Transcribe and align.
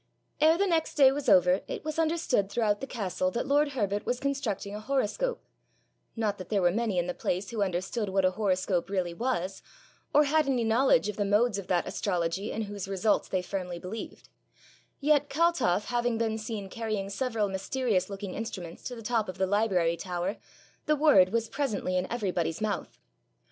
Ere 0.39 0.57
the 0.57 0.65
next 0.65 0.95
day 0.95 1.11
was 1.11 1.29
over, 1.29 1.61
it 1.67 1.83
was 1.85 1.99
understood 1.99 2.49
throughout 2.49 2.81
the 2.81 2.87
castle 2.87 3.29
that 3.29 3.45
lord 3.45 3.73
Herbert 3.73 4.03
was 4.03 4.19
constructing 4.19 4.73
a 4.73 4.79
horoscope 4.79 5.45
not 6.15 6.39
that 6.39 6.49
there 6.49 6.63
were 6.63 6.71
many 6.71 6.97
in 6.97 7.05
the 7.05 7.13
place 7.13 7.51
who 7.51 7.61
understood 7.61 8.09
what 8.09 8.25
a 8.25 8.31
horoscope 8.31 8.89
really 8.89 9.13
was, 9.13 9.61
or 10.11 10.23
had 10.23 10.47
any 10.47 10.63
knowledge 10.63 11.07
of 11.07 11.17
the 11.17 11.23
modes 11.23 11.59
of 11.59 11.67
that 11.67 11.85
astrology 11.87 12.51
in 12.51 12.63
whose 12.63 12.87
results 12.87 13.27
they 13.27 13.43
firmly 13.43 13.77
believed; 13.77 14.27
yet 14.99 15.29
Kaltoff 15.29 15.85
having 15.89 16.17
been 16.17 16.39
seen 16.39 16.67
carrying 16.67 17.07
several 17.11 17.47
mysterious 17.47 18.09
looking 18.09 18.33
instruments 18.33 18.81
to 18.85 18.95
the 18.95 19.03
top 19.03 19.29
of 19.29 19.37
the 19.37 19.45
library 19.45 19.97
tower, 19.97 20.37
the 20.87 20.95
word 20.95 21.29
was 21.29 21.47
presently 21.47 21.95
in 21.95 22.11
everybody's 22.11 22.59
mouth. 22.59 22.97